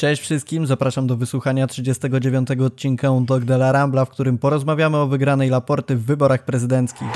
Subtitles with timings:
[0.00, 5.06] Cześć wszystkim, zapraszam do wysłuchania 39 odcinka Dog de la Rambla, w którym porozmawiamy o
[5.06, 7.08] wygranej Laporty w wyborach prezydenckich.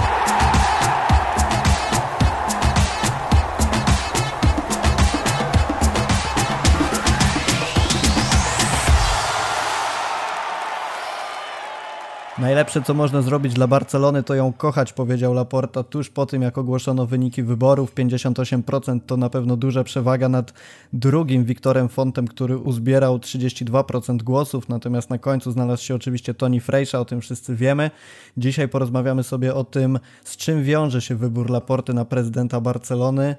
[12.45, 16.59] Najlepsze, co można zrobić dla Barcelony, to ją kochać, powiedział Laporta tuż po tym, jak
[16.59, 17.95] ogłoszono wyniki wyborów.
[17.95, 20.53] 58% to na pewno duża przewaga nad
[20.93, 27.01] drugim Wiktorem Fontem, który uzbierał 32% głosów, natomiast na końcu znalazł się oczywiście Tony Frejsza,
[27.01, 27.91] o tym wszyscy wiemy.
[28.37, 33.37] Dzisiaj porozmawiamy sobie o tym, z czym wiąże się wybór Laporty na prezydenta Barcelony,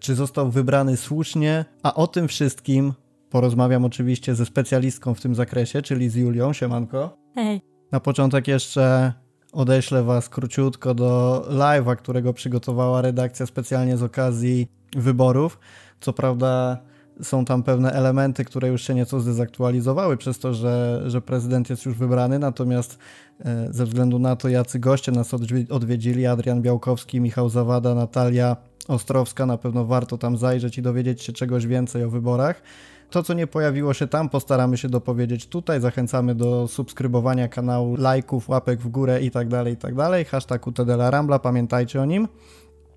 [0.00, 2.92] czy został wybrany słusznie, a o tym wszystkim
[3.30, 6.52] porozmawiam oczywiście ze specjalistką w tym zakresie, czyli z Julią.
[6.52, 7.18] Siemanko.
[7.34, 7.75] Hej.
[7.92, 9.12] Na początek jeszcze
[9.52, 15.58] odeślę Was króciutko do live'a, którego przygotowała redakcja specjalnie z okazji wyborów.
[16.00, 16.78] Co prawda
[17.22, 21.84] są tam pewne elementy, które już się nieco zdezaktualizowały przez to, że, że prezydent jest
[21.86, 22.98] już wybrany, natomiast
[23.44, 25.34] e, ze względu na to, jacy goście nas
[25.70, 28.56] odwiedzili, Adrian Białkowski, Michał Zawada, Natalia
[28.88, 32.62] Ostrowska, na pewno warto tam zajrzeć i dowiedzieć się czegoś więcej o wyborach.
[33.10, 35.80] To, co nie pojawiło się tam, postaramy się dopowiedzieć tutaj.
[35.80, 39.94] Zachęcamy do subskrybowania kanału, lajków, łapek w górę i tak dalej, i tak.
[40.28, 42.28] Hashtag UTDLA Rambla, pamiętajcie o nim.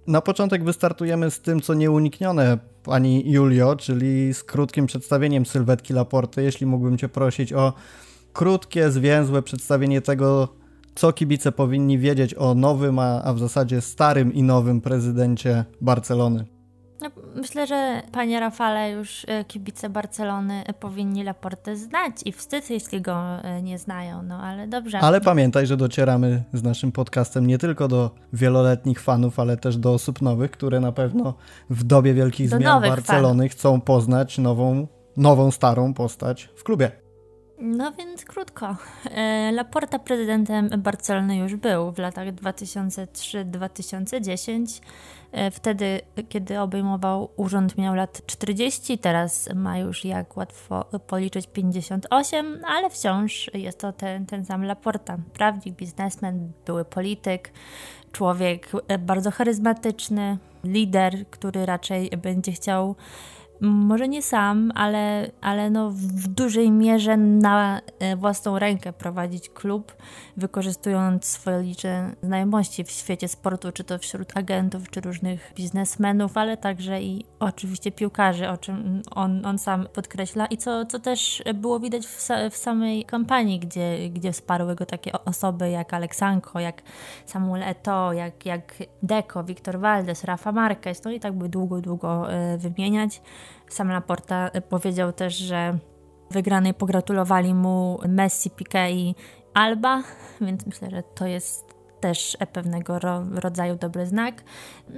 [0.08, 6.44] Na początek wystartujemy z tym, co nieuniknione, pani Julio, czyli z krótkim przedstawieniem sylwetki Laporty.
[6.44, 7.74] Jeśli mógłbym cię prosić o
[8.34, 10.48] krótkie, zwięzłe przedstawienie tego,
[10.96, 16.59] co kibice powinni wiedzieć o nowym, a w zasadzie starym i nowym prezydencie Barcelony.
[17.02, 22.70] No, myślę, że panie Rafale już e, kibice Barcelony e, powinni Laportę znać i wstyd,
[22.70, 25.00] jeśli go e, nie znają, no ale dobrze.
[25.00, 29.94] Ale pamiętaj, że docieramy z naszym podcastem nie tylko do wieloletnich fanów, ale też do
[29.94, 31.34] osób nowych, które na pewno
[31.70, 33.52] w dobie wielkich do zmian Barcelony fanów.
[33.52, 37.09] chcą poznać nową, nową, starą postać w klubie.
[37.62, 38.76] No więc krótko.
[39.52, 44.82] Laporta prezydentem Barcelony już był w latach 2003-2010.
[45.32, 52.62] E, wtedy, kiedy obejmował urząd, miał lat 40, teraz ma już, jak łatwo policzyć, 58,
[52.68, 55.18] ale wciąż jest to ten, ten sam Laporta.
[55.34, 57.52] Prawnik, biznesmen, były polityk,
[58.12, 62.96] człowiek e, bardzo charyzmatyczny, lider, który raczej będzie chciał
[63.62, 69.96] może nie sam, ale, ale no w dużej mierze na e, własną rękę prowadzić klub,
[70.38, 76.58] wykorzystując swoje liczne znajomości w świecie sportu, czy to wśród agentów, czy różnych biznesmenów, ale
[76.58, 81.80] także i oczywiście piłkarzy, o czym on, on sam podkreśla i co, co też było
[81.80, 86.82] widać w, w samej kampanii, gdzie, gdzie wsparły go takie osoby jak Aleksanko, jak
[87.26, 92.34] Samuel Eto, jak, jak Deco, Wiktor Valdes, Rafa Marquez, no i tak by długo, długo
[92.34, 93.22] e, wymieniać.
[93.70, 95.78] Sam Laporta powiedział też, że
[96.32, 99.16] wygranej pogratulowali mu Messi, Piqué i
[99.54, 100.04] Alba,
[100.42, 104.44] więc myślę, że to jest też pewnego ro rodzaju dobry znak.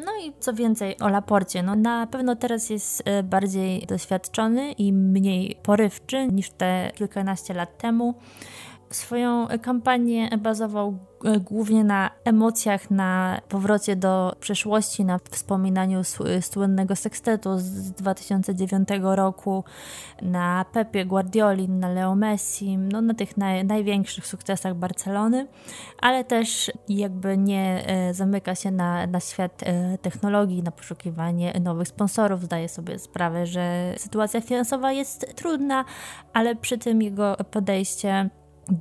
[0.05, 4.93] No i co więcej o Laporcie, no na pewno teraz jest e, bardziej doświadczony i
[4.93, 8.13] mniej porywczy niż te kilkanaście lat temu.
[8.91, 16.01] Swoją kampanię bazował e, głównie na emocjach, na powrocie do przeszłości, na wspominaniu
[16.41, 19.63] słynnego sekstetu z 2009 roku,
[20.21, 25.47] na Pepie Guardioli, na Leo Messi, no, na tych naj, największych sukcesach Barcelony,
[26.01, 31.87] ale też jakby nie e, zamyka się na, na świat e, technologii, na poszukiwanie nowych
[31.87, 32.43] sponsorów.
[32.43, 35.85] Zdaje sobie sprawę, że sytuacja finansowa jest trudna,
[36.33, 38.29] ale przy tym jego podejście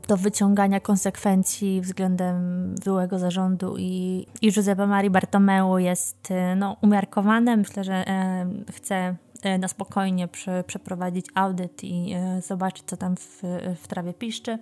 [0.09, 7.57] do wyciągania konsekwencji względem byłego zarządu i, i Giuseppe Mari Bartomeu jest e, no, umiarkowane.
[7.57, 13.17] Myślę, że e, chce e, na spokojnie prze, przeprowadzić audyt i e, zobaczyć, co tam
[13.17, 13.43] w,
[13.83, 14.59] w trawie piszczy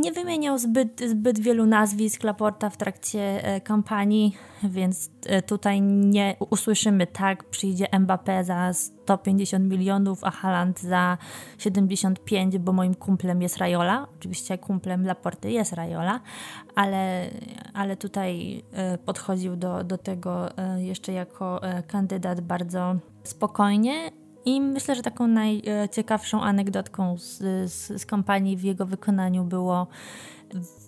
[0.00, 6.36] nie wymieniał zbyt, zbyt wielu nazwisk Laporta w trakcie e, kampanii, więc e, tutaj nie
[6.50, 11.18] usłyszymy tak, przyjdzie Mbappé za 150 milionów, a Haaland za
[11.58, 14.06] 75, bo moim kumplem jest Rajola.
[14.18, 16.20] Oczywiście kumplem Laporty jest Rajola,
[16.74, 17.30] ale,
[17.74, 20.48] ale tutaj e, podchodził do, do tego
[20.78, 24.10] jeszcze jako kandydat bardzo spokojnie
[24.48, 27.38] i myślę, że taką najciekawszą anegdotką z,
[27.72, 29.86] z, z kampanii w jego wykonaniu było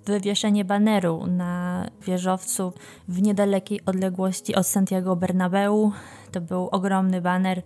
[0.07, 2.73] wywieszenie baneru na wieżowcu
[3.09, 5.93] w niedalekiej odległości od Santiago Bernabeu.
[6.33, 7.63] To był ogromny baner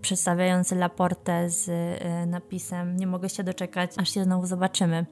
[0.00, 5.06] przedstawiający Laportę z e, napisem nie mogę się doczekać, aż się znowu zobaczymy.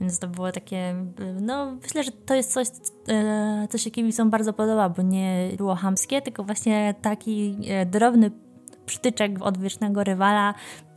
[0.00, 0.94] Więc to było takie,
[1.40, 2.68] no myślę, że to jest coś,
[3.08, 8.30] e, co się kibicom bardzo podoba, bo nie było hamskie, tylko właśnie taki e, drobny
[8.86, 10.54] przytyczek od wiecznego rywala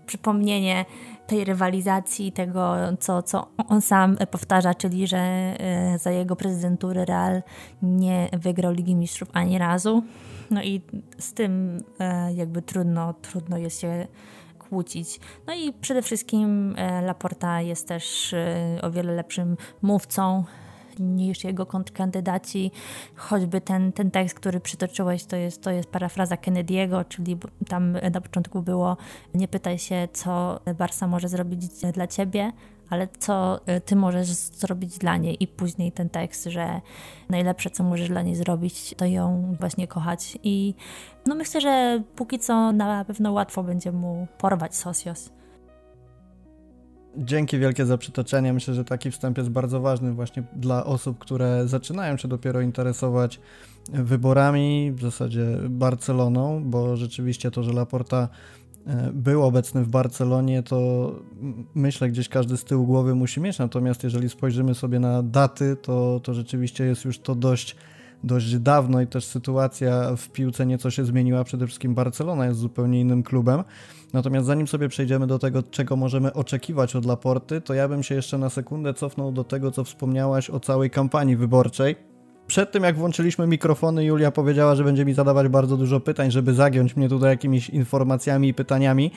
[0.08, 0.86] przypomnienie
[1.28, 7.44] tej rywalizacji, tego, co, co on sam powtarza, czyli że e, za jego prezydentury Real
[7.82, 10.04] nie wygrał Ligi Mistrzów ani razu.
[10.52, 10.82] No i
[11.18, 14.08] z tym e, jakby trudno, trudno jest się
[14.60, 15.20] kłócić.
[15.48, 18.36] No i przede wszystkim e, Laporta jest też
[18.82, 20.44] o wiele lepszym mówcą
[21.00, 22.72] niż jego kontrkandydaci.
[23.16, 28.22] Choćby ten, ten tekst, który przytoczyłeś, to jest, to jest parafraza Kennedy'ego, czyli tam na
[28.22, 28.98] początku było
[29.34, 32.52] nie pytaj się, co Barsa może zrobić dla ciebie,
[32.90, 36.82] ale co ty możesz zrobić dla niej i później ten tekst, że
[37.30, 40.76] najlepsze, co możesz dla niej zrobić, to ją właśnie kochać i
[41.26, 45.30] no myślę, że póki co na pewno łatwo będzie mu porwać Socios.
[47.18, 48.54] Dzięki wielkie za przytoczenie.
[48.54, 53.40] Myślę, że taki wstęp jest bardzo ważny właśnie dla osób, które zaczynają się dopiero interesować
[53.90, 58.30] wyborami, w zasadzie Barceloną, bo rzeczywiście to, że Laporta
[58.88, 61.12] e, był obecny w Barcelonie, to
[61.76, 63.60] myślę, gdzieś każdy z tyłu głowy musi mieć.
[63.60, 67.76] Natomiast jeżeli spojrzymy sobie na daty, to, to rzeczywiście jest już to dość
[68.24, 71.44] dość dawno i też sytuacja w piłce nieco się zmieniła.
[71.44, 73.64] Przede wszystkim Barcelona jest zupełnie innym klubem.
[74.14, 78.16] Natomiast zanim sobie przejdziemy do tego, czego możemy oczekiwać od Laporty, to ja bym się
[78.16, 81.96] jeszcze na sekundę cofnął do tego, co wspomniałaś o całej kampanii wyborczej.
[82.48, 86.54] Przed tym, jak włączyliśmy mikrofony, Julia powiedziała, że będzie mi zadawać bardzo dużo pytań, żeby
[86.54, 89.12] zagiąć mnie tutaj jakimiś informacjami i pytaniami.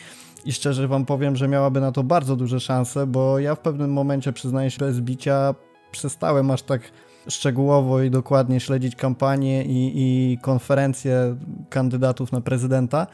[0.45, 3.93] I szczerze Wam powiem, że miałaby na to bardzo duże szanse, bo ja w pewnym
[3.93, 5.55] momencie, przyznaję się bez bicia,
[5.93, 6.83] przestałem aż tak
[7.29, 11.37] szczegółowo i dokładnie śledzić kampanię i, i konferencje
[11.69, 13.07] kandydatów na prezydenta.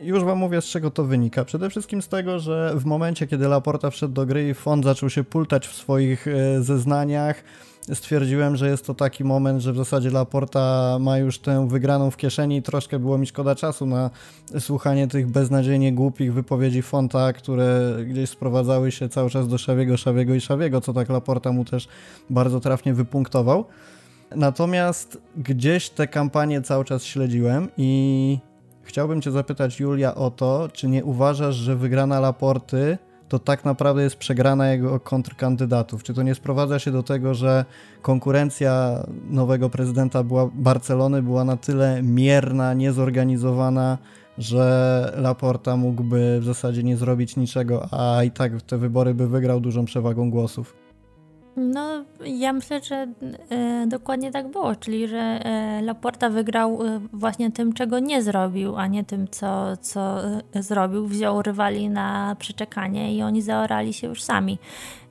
[0.00, 1.44] Już Wam mówię, z czego to wynika.
[1.44, 5.10] Przede wszystkim z tego, że w momencie, kiedy Laporta wszedł do gry i fond zaczął
[5.10, 7.44] się pultać w swoich e, zeznaniach,
[7.92, 12.16] stwierdziłem, że jest to taki moment, że w zasadzie Laporta ma już tę wygraną w
[12.16, 14.10] kieszeni i troszkę było mi szkoda czasu na
[14.60, 20.34] słuchanie tych beznadziejnie głupich wypowiedzi Fonta, które gdzieś sprowadzały się cały czas do Szawiego, Szawiego
[20.34, 21.88] i Szawiego, co tak Laporta mu też
[22.30, 23.64] bardzo trafnie wypunktował.
[24.36, 28.38] Natomiast gdzieś te kampanie cały czas śledziłem i
[28.82, 32.98] chciałbym Cię zapytać, Julia, o to, czy nie uważasz, że wygrana Laporty
[33.34, 36.02] to tak naprawdę jest przegrana jego kontrkandydatów.
[36.02, 37.64] Czy to nie sprowadza się do tego, że
[38.02, 43.98] konkurencja nowego prezydenta była, Barcelony była na tyle mierna, niezorganizowana,
[44.38, 49.60] że Laporta mógłby w zasadzie nie zrobić niczego, a i tak te wybory by wygrał
[49.60, 50.83] dużą przewagą głosów?
[51.56, 53.06] No, ja myślę, że
[53.50, 58.76] e, dokładnie tak było, czyli że e, Laporta wygrał e, właśnie tym, czego nie zrobił,
[58.76, 61.06] a nie tym, co, co e, zrobił.
[61.06, 64.58] Wziął rywali na przeczekanie i oni zaorali się już sami.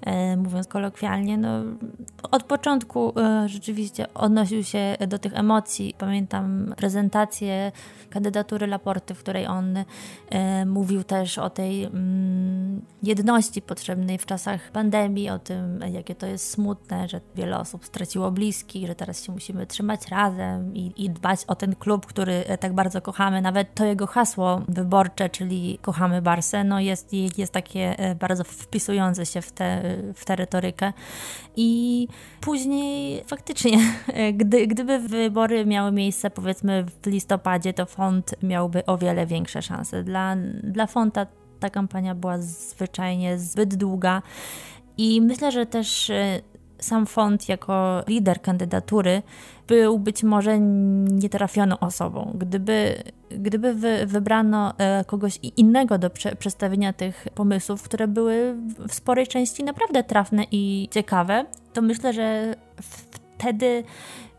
[0.06, 1.38] E, mówiąc kolokwialnie.
[1.38, 1.50] No,
[2.32, 5.96] od początku e, rzeczywiście odnosił się do tych emocji.
[5.98, 7.72] Pamiętam prezentację
[8.10, 9.78] kandydatury Laporty, w której on
[10.30, 16.28] e, mówił też o tej mm, jedności potrzebnej w czasach pandemii, o tym, jakie to
[16.28, 21.10] jest smutne, że wiele osób straciło bliskich, że teraz się musimy trzymać razem i, i
[21.10, 23.42] dbać o ten klub, który tak bardzo kochamy.
[23.42, 29.42] Nawet to jego hasło wyborcze, czyli kochamy Barsę, no jest, jest takie bardzo wpisujące się
[29.42, 30.94] w te w tę retorykę.
[31.56, 32.08] I
[32.42, 33.78] później faktycznie,
[34.40, 40.04] gdy, gdyby wybory miały miejsce powiedzmy w listopadzie, to fond miałby o wiele większe szanse.
[40.04, 41.26] Dla, dla fonda
[41.60, 44.22] ta kampania była zwyczajnie zbyt długa.
[44.98, 46.42] I myślę, że też e,
[46.84, 49.22] sam fond jako lider kandydatury
[49.68, 52.32] był być może nietrafioną osobą.
[52.36, 58.56] Gdyby, gdyby wy, wybrano e, kogoś innego do prze, przedstawienia tych pomysłów, które były
[58.88, 63.84] w sporej części naprawdę trafne i ciekawe, to myślę, że wtedy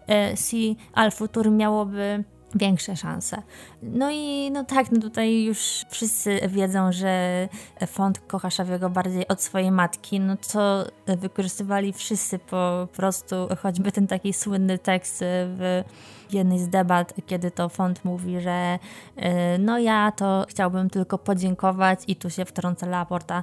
[0.09, 2.25] e, Si Al Futur miałoby
[2.55, 3.43] większe szanse.
[3.83, 7.49] No i no tak, no tutaj już wszyscy wiedzą, że
[7.87, 14.07] fond kocha Szawiego bardziej od swojej matki, no co wykorzystywali wszyscy po prostu, choćby ten
[14.07, 15.85] taki słynny tekst w
[16.33, 18.79] jednej z debat, kiedy to fond mówi, że
[19.19, 19.23] y,
[19.59, 23.43] no ja to chciałbym tylko podziękować i tu się wtrąca Laporta,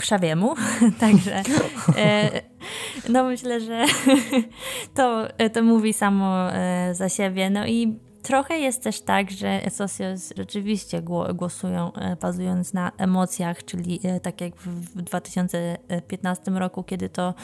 [0.00, 0.54] Szawiemu,
[1.00, 1.42] także
[1.96, 2.30] e,
[3.08, 3.84] no myślę, że
[4.96, 7.50] to, to mówi samo e, za siebie.
[7.50, 11.02] No i trochę jest też tak, że Socios rzeczywiście
[11.34, 17.34] głosują e, bazując na emocjach, czyli tak jak w 2015 roku, kiedy to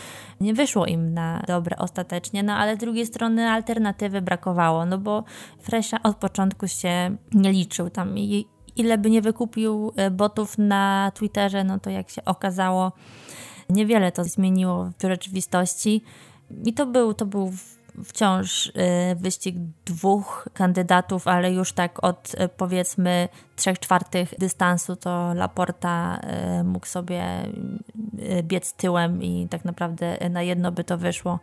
[0.41, 5.25] nie wyszło im na dobre ostatecznie, no ale z drugiej strony alternatywy brakowało, no bo
[5.61, 8.15] Fresha od początku się nie liczył tam
[8.77, 12.93] ile by nie wykupił e, botów na Twitterze, no to jak się okazało,
[13.71, 16.03] niewiele to zmieniło w rzeczywistości.
[16.65, 17.53] I to był, to był
[18.05, 18.73] wciąż y,
[19.17, 26.21] wyścig dwóch kandydatów, ale już tak od y, powiedzmy trzech czwartych dystansu to Laporta
[26.61, 27.23] y, mógł sobie
[28.43, 31.39] biec tyłem i tak naprawdę na jedno by to wyszło.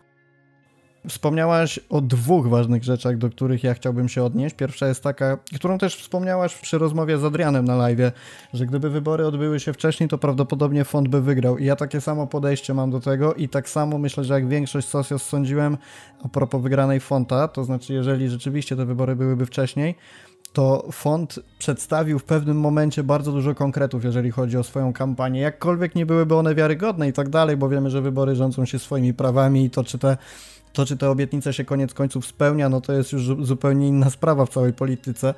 [1.10, 4.56] Wspomniałaś o dwóch ważnych rzeczach, do których ja chciałbym się odnieść.
[4.56, 8.12] Pierwsza jest taka, którą też wspomniałaś przy rozmowie z Adrianem na live,
[8.54, 11.58] że gdyby wybory odbyły się wcześniej, to prawdopodobnie fond by wygrał.
[11.58, 14.88] I ja takie samo podejście mam do tego i tak samo myślę, że jak większość
[14.88, 15.78] socios sądziłem
[16.24, 19.96] a propos wygranej fonta, to znaczy jeżeli rzeczywiście te wybory byłyby wcześniej,
[20.54, 25.42] to fond przedstawił w pewnym momencie bardzo dużo konkretów, jeżeli chodzi o swoją kampanię.
[25.42, 29.14] Jakkolwiek nie byłyby one wiarygodne i tak dalej, bo wiemy, że wybory rządzą się swoimi
[29.14, 30.18] prawami i to, czy te
[30.74, 34.46] to, czy te obietnice się koniec końców spełnia, no to jest już zupełnie inna sprawa
[34.46, 35.34] w całej polityce.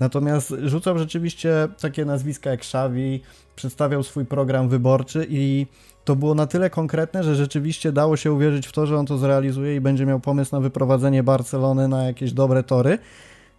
[0.00, 3.20] Natomiast rzucał rzeczywiście takie nazwiska jak Xavi,
[3.56, 5.66] przedstawiał swój program wyborczy i
[6.04, 9.18] to było na tyle konkretne, że rzeczywiście dało się uwierzyć w to, że on to
[9.18, 12.98] zrealizuje i będzie miał pomysł na wyprowadzenie Barcelony na jakieś dobre tory.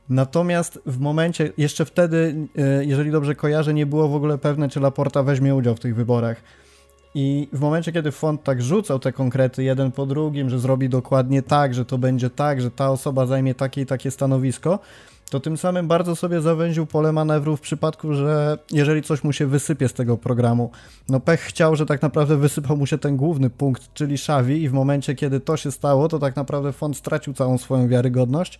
[0.10, 4.80] Natomiast w momencie, jeszcze wtedy, e, jeżeli dobrze kojarzę, nie było w ogóle pewne, czy
[4.80, 6.38] Laporta weźmie udział w tych wyborach.
[7.18, 11.42] I w momencie, kiedy fond tak rzucał te konkrety jeden po drugim, że zrobi dokładnie
[11.42, 14.80] tak, że to będzie tak, że ta osoba zajmie takie i takie stanowisko,
[15.30, 19.48] to tym samym bardzo sobie zawęził pole manewru w przypadku, że jeżeli coś mu się
[19.48, 20.72] wysypie z tego programu.
[21.10, 24.70] No pech chciał, że tak naprawdę wysypał mu się ten główny punkt, czyli Szawi i
[24.70, 28.60] w momencie, kiedy to się stało, to tak naprawdę fond stracił całą swoją wiarygodność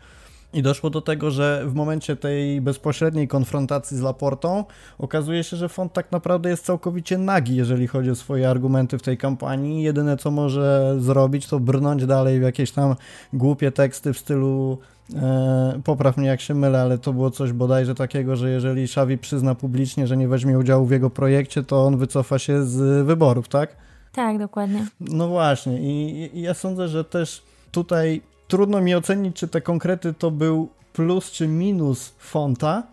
[0.56, 4.64] i doszło do tego, że w momencie tej bezpośredniej konfrontacji z Laportą
[4.98, 9.02] okazuje się, że fond tak naprawdę jest całkowicie nagi, jeżeli chodzi o swoje argumenty w
[9.02, 9.84] tej kampanii.
[9.84, 12.96] Jedyne co może zrobić, to brnąć dalej w jakieś tam
[13.34, 14.78] głupie teksty w stylu
[15.16, 19.18] e, popraw mnie jak się mylę, ale to było coś bodajże takiego, że jeżeli Xavi
[19.18, 23.48] przyzna publicznie, że nie weźmie udziału w jego projekcie, to on wycofa się z wyborów,
[23.48, 23.76] tak?
[24.12, 24.86] Tak, dokładnie.
[25.00, 28.22] No właśnie i, i ja sądzę, że też tutaj
[28.56, 32.84] trudno mi ocenić, czy te konkrety to był plus czy minus Fonta,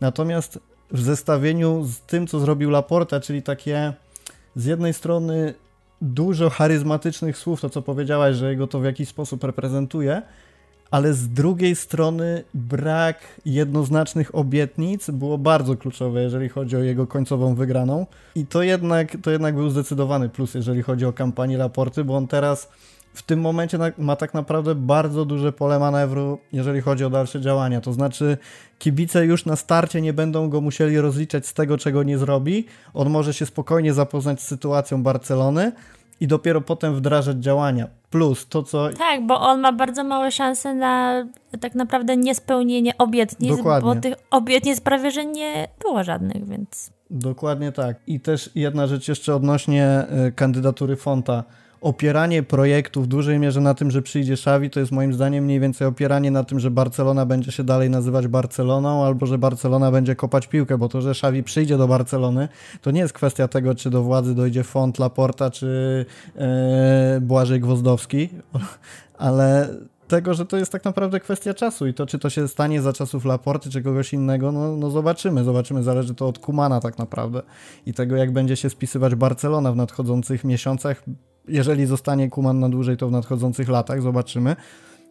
[0.00, 0.58] natomiast
[0.90, 3.92] w zestawieniu z tym, co zrobił Laporta, czyli takie
[4.56, 5.54] z jednej strony
[6.00, 10.22] dużo charyzmatycznych słów, to co powiedziałaś, że jego to w jakiś sposób reprezentuje,
[10.90, 17.54] ale z drugiej strony brak jednoznacznych obietnic było bardzo kluczowe, jeżeli chodzi o jego końcową
[17.54, 18.06] wygraną.
[18.34, 22.28] I to jednak, to jednak był zdecydowany plus, jeżeli chodzi o kampanię Laporty, bo on
[22.28, 22.68] teraz
[23.14, 27.80] w tym momencie ma tak naprawdę bardzo duże pole manewru, jeżeli chodzi o dalsze działania.
[27.80, 28.38] To znaczy,
[28.78, 32.66] kibice już na starcie nie będą go musieli rozliczać z tego, czego nie zrobi.
[32.94, 35.72] On może się spokojnie zapoznać z sytuacją Barcelony
[36.20, 37.86] i dopiero potem wdrażać działania.
[38.10, 38.88] Plus to, co.
[38.98, 41.24] Tak, bo on ma bardzo małe szanse na
[41.60, 43.94] tak naprawdę niespełnienie obietnic, Dokładnie.
[43.94, 46.90] bo tych obietnic prawie że nie było żadnych, więc.
[47.10, 47.96] Dokładnie tak.
[48.06, 51.44] I też jedna rzecz jeszcze odnośnie y, kandydatury Fonta
[51.82, 55.60] opieranie projektu w dużej mierze na tym, że przyjdzie Xavi, to jest moim zdaniem mniej
[55.60, 60.16] więcej opieranie na tym, że Barcelona będzie się dalej nazywać Barceloną, albo że Barcelona będzie
[60.16, 62.48] kopać piłkę, bo to, że Xavi przyjdzie do Barcelony,
[62.80, 68.28] to nie jest kwestia tego, czy do władzy dojdzie Font, Laporta, czy e, Błażej Gwozdowski,
[69.18, 69.68] ale
[70.08, 72.92] tego, że to jest tak naprawdę kwestia czasu i to, czy to się stanie za
[72.92, 77.42] czasów Laporty, czy kogoś innego, no, no zobaczymy, zobaczymy, zależy to od Kumana tak naprawdę
[77.86, 81.04] i tego, jak będzie się spisywać Barcelona w nadchodzących miesiącach,
[81.48, 84.56] jeżeli zostanie Kuman na dłużej, to w nadchodzących latach, zobaczymy.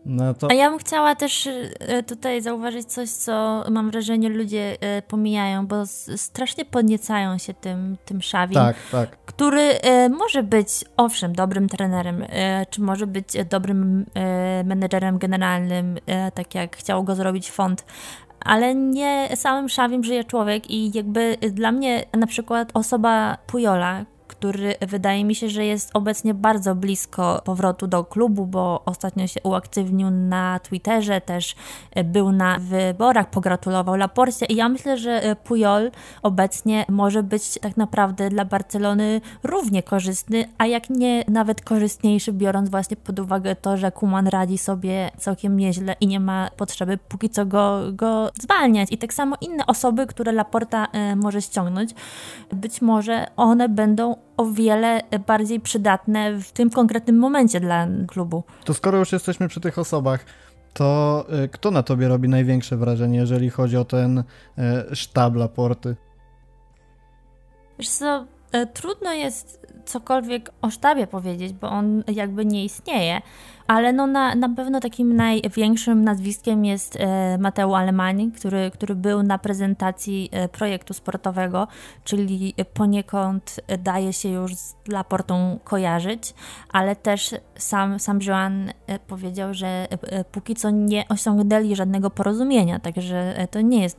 [0.05, 0.47] No to...
[0.51, 1.47] A ja bym chciała też
[1.79, 5.85] e, tutaj zauważyć coś, co mam wrażenie ludzie e, pomijają, bo
[6.15, 9.17] strasznie podniecają się tym, tym Szawim, tak, tak.
[9.25, 12.25] który e, może być, owszem, dobrym trenerem,
[12.69, 14.05] czy może być dobrym
[14.63, 15.97] menedżerem generalnym,
[16.33, 17.85] tak jak chciał go zrobić fond,
[18.39, 24.05] ale nie samym Szawim żyje człowiek i jakby dla mnie na przykład osoba Pujola,
[24.41, 29.39] który wydaje mi się, że jest obecnie bardzo blisko powrotu do klubu, bo ostatnio się
[29.43, 31.55] uaktywnił na Twitterze, też
[32.03, 38.29] był na wyborach, pogratulował Laporcie i ja myślę, że Pujol obecnie może być tak naprawdę
[38.29, 43.91] dla Barcelony równie korzystny, a jak nie nawet korzystniejszy, biorąc właśnie pod uwagę to, że
[43.91, 48.91] Kuman radzi sobie całkiem nieźle i nie ma potrzeby póki co go, go zwalniać.
[48.91, 51.91] I tak samo inne osoby, które Laporta e, może ściągnąć,
[52.53, 58.43] być może one będą o wiele bardziej przydatne w tym konkretnym momencie dla klubu.
[58.63, 60.25] To skoro już jesteśmy przy tych osobach,
[60.73, 64.23] to y, kto na tobie robi największe wrażenie, jeżeli chodzi o ten y,
[64.95, 65.95] sztab Laporty?
[67.79, 73.21] Wiesz co, e, trudno jest cokolwiek o sztabie powiedzieć, bo on jakby nie istnieje,
[73.67, 79.23] ale no na, na pewno takim największym nazwiskiem jest e, Mateo Alemani, który, który był
[79.23, 81.67] na prezentacji e, projektu sportowego,
[82.03, 86.33] czyli poniekąd daje się już z Laportą kojarzyć,
[86.71, 89.87] ale też sam, sam Joan e, powiedział, że
[90.31, 93.97] póki co nie osiągnęli żadnego porozumienia, także to nie jest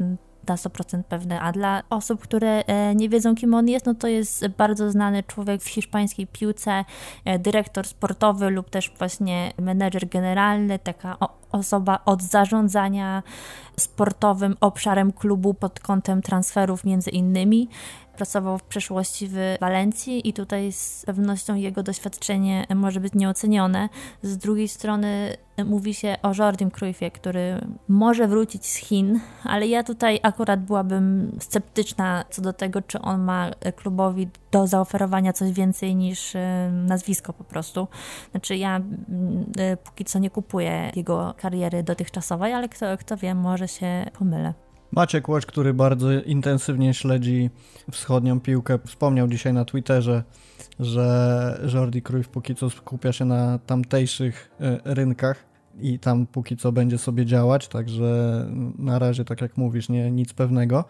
[0.48, 4.08] na 100% pewne, a dla osób, które e, nie wiedzą, kim on jest, no to
[4.08, 6.84] jest bardzo znany człowiek w hiszpańskiej piłce,
[7.24, 11.16] e, dyrektor sportowy lub też właśnie menedżer generalny, taka
[11.52, 13.22] osoba od zarządzania
[13.80, 17.68] sportowym obszarem klubu pod kątem transferów między innymi.
[18.16, 23.88] Pracował w przeszłości w Walencji i tutaj z pewnością jego doświadczenie może być nieocenione.
[24.22, 29.82] Z drugiej strony mówi się o Jordim Cruyffie, który może wrócić z Chin, ale ja
[29.82, 35.94] tutaj akurat byłabym sceptyczna co do tego, czy on ma klubowi do zaoferowania coś więcej
[35.96, 37.88] niż e, nazwisko po prostu.
[38.30, 38.80] Znaczy ja
[39.58, 44.54] e, póki co nie kupuję jego kariery dotychczasowej, ale kto, kto wie, może się pomylę.
[44.92, 47.50] Maciek Łódź, który bardzo intensywnie śledzi
[47.90, 50.22] wschodnią piłkę, wspomniał dzisiaj na Twitterze,
[50.80, 55.44] że Jordi Cruyff póki co skupia się na tamtejszych e, rynkach
[55.80, 58.46] i tam póki co będzie sobie działać, także
[58.78, 60.84] na razie, tak jak mówisz, nie nic pewnego.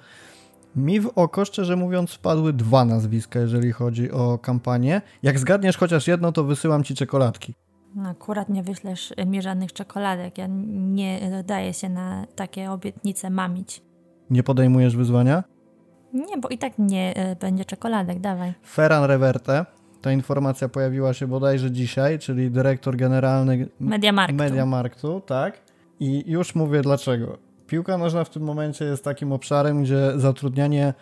[0.77, 5.03] Mi w oko, szczerze mówiąc, wpadły dwa nazwiska, jeżeli chodzi o kampanię.
[5.23, 7.55] Jak zgadniesz chociaż jedno, to wysyłam ci czekoladki.
[7.95, 10.39] No, akurat nie wyślesz mi żadnych czekoladek.
[10.39, 13.83] Ja nie daję się na takie obietnice mamić.
[14.31, 15.45] Nie podejmujesz wyzwania?
[16.13, 18.53] Nie, bo i tak nie e, będzie czekoladek, dawaj.
[18.67, 19.67] Ferran Reverte,
[20.01, 24.37] ta informacja pojawiła się bodajże dzisiaj, czyli dyrektor generalny Mediamarktu.
[24.37, 25.61] Mediamarktu, tak.
[26.01, 27.39] I już mówię dlaczego.
[27.67, 30.95] Piłka nożna w tym momencie jest takim obszarem, gdzie zatrudnianie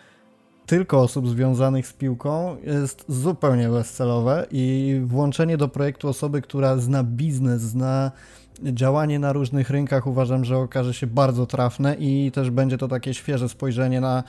[0.71, 7.03] tylko osób związanych z piłką jest zupełnie bezcelowe i włączenie do projektu osoby, która zna
[7.03, 8.11] biznes, zna
[8.63, 13.13] działanie na różnych rynkach uważam, że okaże się bardzo trafne i też będzie to takie
[13.13, 14.23] świeże spojrzenie na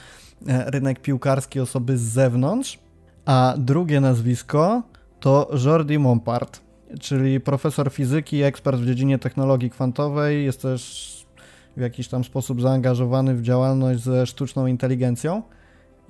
[0.48, 2.78] e, rynek piłkarski osoby z zewnątrz.
[3.24, 4.82] A drugie nazwisko
[5.20, 6.60] to Jordi Montpart,
[7.00, 11.12] czyli profesor fizyki, ekspert w dziedzinie technologii kwantowej, jest też
[11.76, 15.42] w jakiś tam sposób zaangażowany w działalność ze sztuczną inteligencją.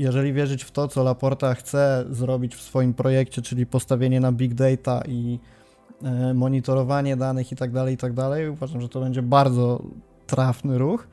[0.02, 4.54] Jeżeli wierzyć w to, co Laporta chce zrobić w swoim projekcie, czyli postawienie na big
[4.54, 5.38] data i
[6.04, 8.48] E, monitorowanie danych i tak dalej, i tak dalej.
[8.48, 9.82] Uważam, że to będzie bardzo
[10.26, 11.06] trafny ruch.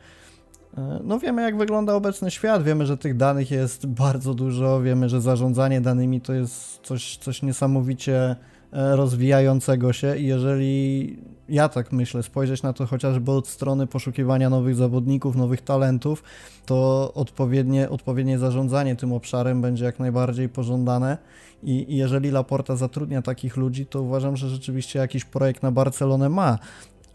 [0.77, 5.09] E, no wiemy jak wygląda obecny świat, wiemy, że tych danych jest bardzo dużo, wiemy,
[5.09, 8.35] że zarządzanie danymi to jest coś, coś niesamowicie
[8.71, 11.17] rozwijającego się i jeżeli
[11.49, 16.23] ja tak myślę, spojrzeć na to chociażby od strony poszukiwania nowych zawodników, nowych talentów,
[16.65, 21.17] to odpowiednie, odpowiednie zarządzanie tym obszarem będzie jak najbardziej pożądane
[21.63, 26.59] i, jeżeli Laporta zatrudnia takich ludzi, to uważam, że rzeczywiście jakiś projekt na Barcelonę ma.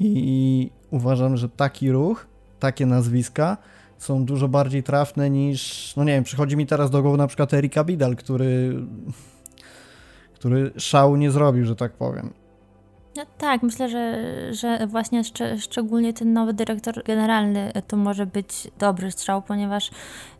[0.00, 2.26] I, I uważam, że taki ruch,
[2.60, 3.56] takie nazwiska
[3.98, 7.54] są dużo bardziej trafne niż, no nie wiem, przychodzi mi teraz do głowy na przykład
[7.54, 8.82] Erika Bidal, który,
[10.44, 12.32] który szału nie zrobił, że tak powiem.
[13.16, 14.22] No tak, myślę, że,
[14.54, 19.90] że właśnie szcz szczególnie ten nowy dyrektor generalny to może być dobry strzał, ponieważ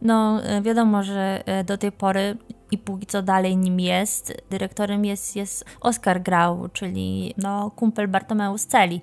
[0.03, 2.37] no wiadomo, że do tej pory
[2.71, 8.59] i póki co dalej nim jest, dyrektorem jest, jest Oskar Grau, czyli no, kumpel Bartomeu
[8.59, 9.01] Celi,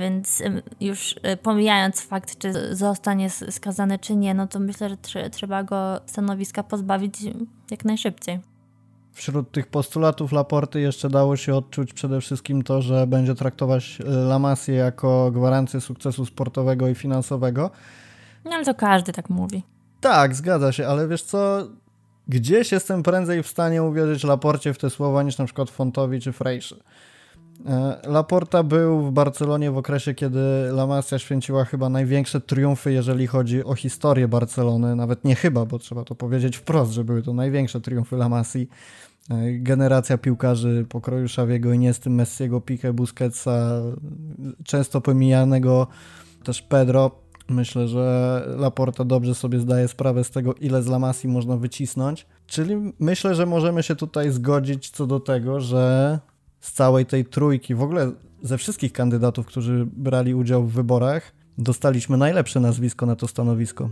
[0.00, 0.42] więc
[0.80, 6.00] już e, pomijając fakt, czy zostanie skazany, czy nie, no to myślę, że trzeba go
[6.06, 7.14] stanowiska pozbawić
[7.70, 8.51] jak najszybciej.
[9.12, 14.10] Wśród tych postulatów Laporty jeszcze dało się odczuć przede wszystkim to, że będzie traktować e,
[14.10, 17.70] Lamasię jako gwarancję sukcesu sportowego i finansowego.
[18.44, 19.62] No ale to każdy tak mówi.
[20.00, 21.68] Tak, zgadza się, ale wiesz co,
[22.28, 26.32] gdzieś jestem prędzej w stanie uwierzyć Laporcie w te słowa niż na przykład Fontowi czy
[26.32, 26.82] Frejszy.
[27.66, 30.40] E, Laporta był w Barcelonie w okresie, kiedy
[30.72, 34.96] La Masia święciła chyba największe triumfy, jeżeli chodzi o historię Barcelony.
[34.96, 38.68] Nawet nie chyba, bo trzeba to powiedzieć wprost, że były to największe triumfy La Masji.
[39.30, 43.82] E, generacja piłkarzy pokroju Szawiego, Iniesty, Messiego, Pique, Busquetsa,
[44.64, 45.86] często pomijanego
[46.44, 47.10] też Pedro.
[47.48, 52.26] Myślę, że Laporta dobrze sobie zdaje sprawę z tego, ile z Lamasji można wycisnąć.
[52.46, 56.18] Czyli myślę, że możemy się tutaj zgodzić co do tego, że
[56.62, 62.16] z całej tej trójki, w ogóle ze wszystkich kandydatów, którzy brali udział w wyborach, dostaliśmy
[62.16, 63.88] najlepsze nazwisko na to stanowisko.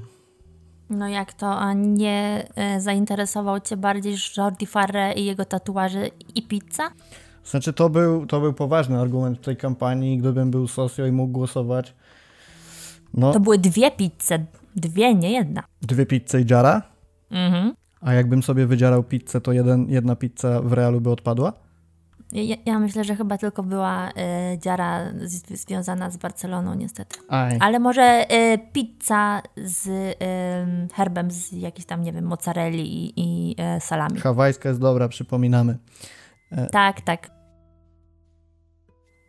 [0.90, 6.42] No jak to, a nie e, zainteresował Cię bardziej Jordi Farre i jego tatuaże i
[6.42, 6.90] pizza?
[7.44, 11.33] Znaczy to był, to był poważny argument w tej kampanii, gdybym był socio i mógł
[11.33, 11.94] głosować.
[13.14, 14.44] No, to były dwie pizze,
[14.76, 15.62] dwie, nie jedna.
[15.83, 16.83] Dwie pizze i jara?
[17.30, 17.74] Mhm.
[18.00, 21.52] A jakbym sobie wydzierał pizzę, to jeden, jedna pizza w Realu by odpadła?
[22.33, 24.12] Ja, ja myślę, że chyba tylko była y,
[24.59, 27.21] dziara z, związana z Barceloną, niestety.
[27.29, 27.59] Aj.
[27.61, 33.57] Ale może y, pizza z y, herbem z jakiejś tam, nie wiem, mozzarelli i, i
[33.77, 34.21] y, salami.
[34.21, 35.79] Hawajska jest dobra, przypominamy.
[36.73, 37.31] Tak, tak.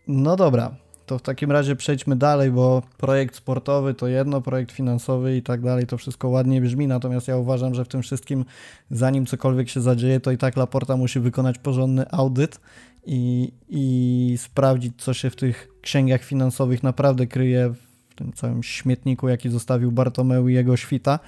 [0.07, 0.75] No dobra,
[1.11, 5.61] to w takim razie przejdźmy dalej, bo projekt sportowy to jedno, projekt finansowy i tak
[5.61, 8.45] dalej, to wszystko ładnie brzmi, natomiast ja uważam, że w tym wszystkim,
[8.91, 12.59] zanim cokolwiek się zadzieje, to i tak Laporta musi wykonać porządny audyt
[13.05, 17.73] i, i sprawdzić, co się w tych księgach finansowych naprawdę kryje
[18.09, 21.19] w tym całym śmietniku, jaki zostawił Bartomeu i jego świta.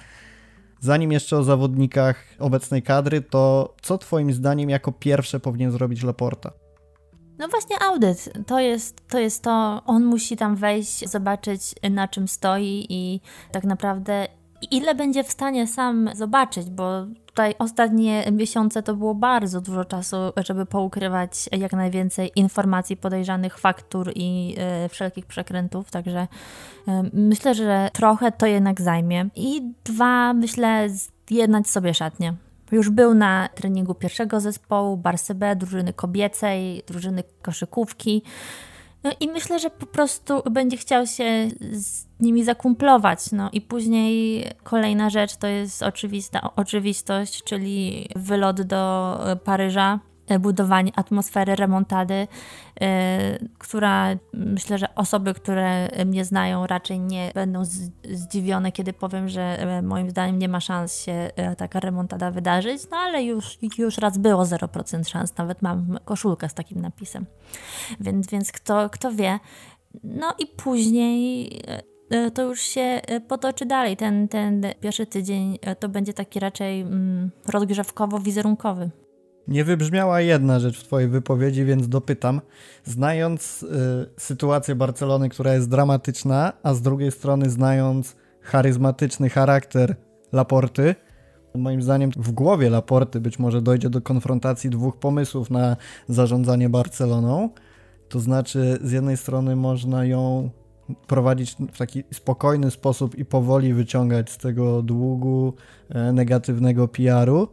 [0.80, 6.63] Zanim jeszcze o zawodnikach obecnej kadry, to co Twoim zdaniem jako pierwsze powinien zrobić Laporta?
[7.38, 12.28] No właśnie audyt, to jest, to jest to, on musi tam wejść, zobaczyć na czym
[12.28, 13.20] stoi i
[13.52, 14.28] tak naprawdę
[14.70, 20.16] ile będzie w stanie sam zobaczyć, bo tutaj ostatnie miesiące to było bardzo dużo czasu,
[20.36, 26.28] żeby poukrywać jak najwięcej informacji, podejrzanych faktur i y, wszelkich przekrętów, także
[26.88, 29.28] y, myślę, że trochę to jednak zajmie.
[29.36, 30.88] I dwa, myślę,
[31.28, 32.34] zjednać sobie szatnie.
[32.74, 38.22] Już był na treningu pierwszego zespołu, Barsy B, drużyny kobiecej, drużyny koszykówki.
[39.04, 43.32] No i myślę, że po prostu będzie chciał się z nimi zakumplować.
[43.32, 50.00] No i później kolejna rzecz to jest oczywista oczywistość, czyli wylot do Paryża
[50.40, 52.28] budowanie atmosfery remontady,
[52.80, 57.62] e, która myślę, że osoby, które mnie znają, raczej nie będą
[58.10, 62.96] zdziwione, kiedy powiem, że e, moim zdaniem nie ma szans się taka remontada wydarzyć, no
[62.96, 67.26] ale już, już raz było 0% szans, nawet mam koszulkę z takim napisem.
[68.00, 69.38] Więc, więc kto, kto wie.
[70.04, 71.50] No i później
[72.34, 73.96] to już się potoczy dalej.
[73.96, 79.03] Ten, ten pierwszy tydzień to będzie taki raczej mm, rozgrzewkowo-wizerunkowy.
[79.48, 82.40] Nie wybrzmiała jedna rzecz w Twojej wypowiedzi, więc dopytam.
[82.84, 83.66] Znając y,
[84.16, 89.96] sytuację Barcelony, która jest dramatyczna, a z drugiej strony znając charyzmatyczny charakter
[90.32, 90.94] Laporty,
[91.58, 95.76] moim zdaniem w głowie Laporty być może dojdzie do konfrontacji dwóch pomysłów na
[96.08, 97.50] zarządzanie Barceloną.
[98.08, 100.50] To znaczy, z jednej strony można ją
[101.06, 105.54] prowadzić w taki spokojny sposób i powoli wyciągać z tego długu
[105.88, 107.48] e, negatywnego PR-u,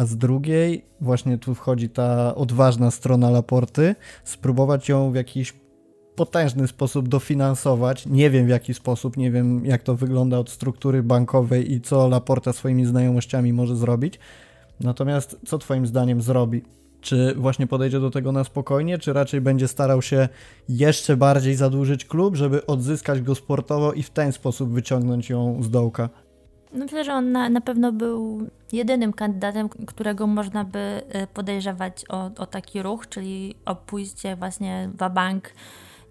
[0.00, 5.54] a z drugiej właśnie tu wchodzi ta odważna strona Laporty, spróbować ją w jakiś
[6.16, 8.06] potężny sposób dofinansować.
[8.06, 12.08] Nie wiem w jaki sposób, nie wiem jak to wygląda od struktury bankowej i co
[12.08, 14.18] Laporta swoimi znajomościami może zrobić.
[14.80, 16.62] Natomiast co Twoim zdaniem zrobi?
[17.00, 20.28] Czy właśnie podejdzie do tego na spokojnie, czy raczej będzie starał się
[20.68, 25.70] jeszcze bardziej zadłużyć klub, żeby odzyskać go sportowo i w ten sposób wyciągnąć ją z
[25.70, 26.08] dołka?
[26.72, 32.04] No myślę, że on na, na pewno był jedynym kandydatem, którego można by y, podejrzewać
[32.08, 35.52] o, o taki ruch, czyli o pójście właśnie w bank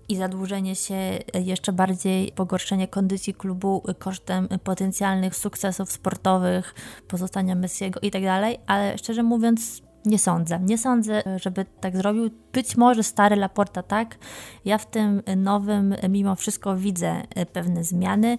[0.10, 6.76] i zadłużenie się jeszcze bardziej, pogorszenie kondycji klubu kosztem potencjalnych sukcesów sportowych,
[7.08, 10.60] pozostania Messiego i tak dalej, ale szczerze mówiąc nie sądzę.
[10.60, 12.30] Nie sądzę, żeby tak zrobił.
[12.54, 14.18] Być może stary Laporta tak.
[14.66, 17.22] Ja w tym nowym mimo wszystko widzę
[17.54, 18.38] pewne zmiany.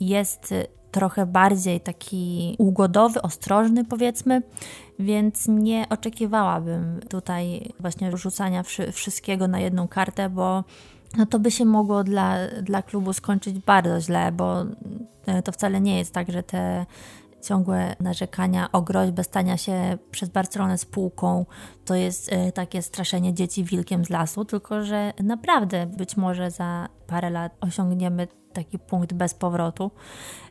[0.00, 0.54] Jest
[0.98, 4.42] trochę bardziej taki ugodowy, ostrożny powiedzmy,
[4.98, 10.64] więc nie oczekiwałabym tutaj właśnie rzucania wszystkiego na jedną kartę, bo
[11.16, 14.64] no to by się mogło dla, dla klubu skończyć bardzo źle, bo
[15.26, 16.86] e, to wcale nie jest tak, że te
[17.42, 21.46] ciągłe narzekania o groźbę stania się przez Barcelonę spółką
[21.84, 26.88] to jest e, takie straszenie dzieci wilkiem z lasu, tylko że naprawdę być może za
[27.06, 29.90] parę lat osiągniemy taki punkt bez powrotu.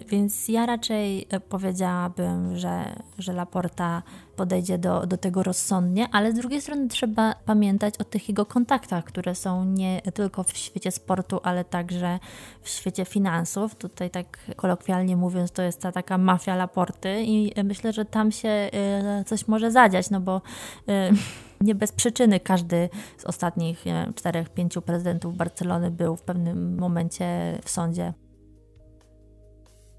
[0.07, 4.03] Więc ja raczej e, powiedziałabym, że, że Laporta
[4.37, 9.03] podejdzie do, do tego rozsądnie, ale z drugiej strony trzeba pamiętać o tych jego kontaktach,
[9.03, 12.19] które są nie tylko w świecie sportu, ale także
[12.61, 13.75] w świecie finansów.
[13.75, 18.49] Tutaj tak kolokwialnie mówiąc, to jest ta taka mafia Laporty i myślę, że tam się
[18.49, 20.41] e, coś może zadziać, no bo
[20.87, 21.11] e,
[21.67, 27.69] nie bez przyczyny każdy z ostatnich czterech, pięciu prezydentów Barcelony był w pewnym momencie w
[27.69, 28.13] sądzie.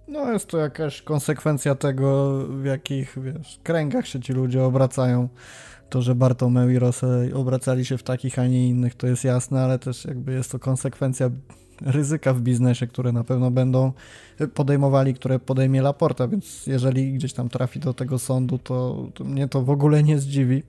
[0.09, 5.29] No jest to jakaś konsekwencja tego, w jakich wiesz, kręgach się ci ludzie obracają.
[5.91, 9.61] To, że Bartomeu i Rosę obracali się w takich, a nie innych, to jest jasne,
[9.61, 11.31] ale też jakby jest to konsekwencja
[11.81, 13.93] ryzyka w biznesie, które na pewno będą
[14.55, 19.49] podejmowali, które podejmie Laporta, więc jeżeli gdzieś tam trafi do tego sądu, to, to mnie
[19.49, 20.63] to w ogóle nie zdziwi.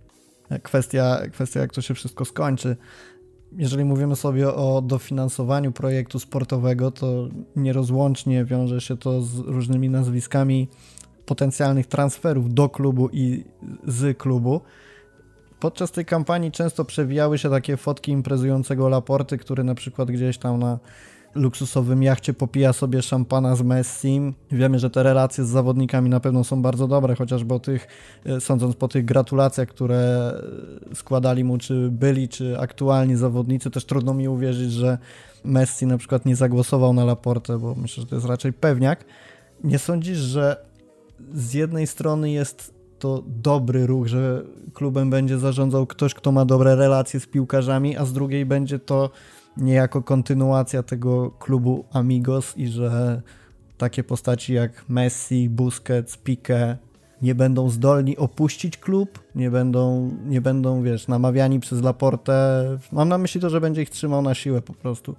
[0.63, 2.75] Kwestia, kwestia, jak to się wszystko skończy
[3.57, 10.67] jeżeli mówimy sobie o dofinansowaniu projektu sportowego, to nierozłącznie wiąże się to z różnymi nazwiskami
[11.25, 13.43] potencjalnych transferów do klubu i
[13.87, 14.61] z klubu.
[15.59, 20.59] Podczas tej kampanii często przewijały się takie fotki imprezującego Laporty, który na przykład gdzieś tam
[20.59, 20.79] na
[21.35, 24.33] luksusowym jachcie popija sobie szampana z Messim.
[24.51, 27.87] Wiemy, że te relacje z zawodnikami na pewno są bardzo dobre, chociażby o tych,
[28.25, 30.33] e, sądząc po tych gratulacjach, które
[30.93, 34.97] składali mu, czy byli, czy aktualni zawodnicy, też trudno mi uwierzyć, że
[35.43, 39.05] Messi na przykład nie zagłosował na Laportę, bo myślę, że to jest raczej pewniak.
[39.63, 40.65] Nie sądzisz, że
[41.33, 46.75] z jednej strony jest to dobry ruch, że klubem będzie zarządzał ktoś, kto ma dobre
[46.75, 49.09] relacje z piłkarzami, a z drugiej będzie to
[49.57, 53.21] niejako kontynuacja tego klubu Amigos i że
[53.77, 56.77] takie postaci jak Messi, Busquets, Pique
[57.21, 62.65] nie będą zdolni opuścić klub, nie będą, nie będą, wiesz, namawiani przez Laportę.
[62.91, 65.15] Mam na myśli to, że będzie ich trzymał na siłę po prostu.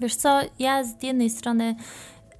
[0.00, 1.76] Wiesz co, ja z jednej strony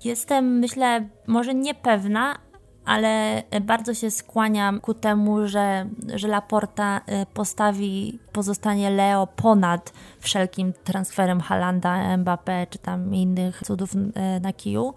[0.05, 2.38] jestem, myślę, może niepewna,
[2.87, 10.72] ale bardzo się skłaniam ku temu, że, że Laporta y, postawi pozostanie Leo ponad wszelkim
[10.85, 14.94] transferem Halanda, Mbappé czy tam innych cudów y, na kiju.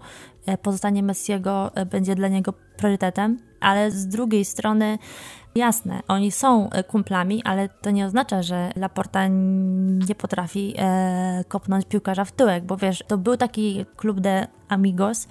[0.62, 4.98] Pozostanie Messiego będzie dla niego priorytetem, ale z drugiej strony
[5.54, 9.26] Jasne, oni są kumplami, ale to nie oznacza, że Laporta
[10.08, 15.28] nie potrafi e, kopnąć piłkarza w tyłek, bo wiesz, to był taki klub de amigos,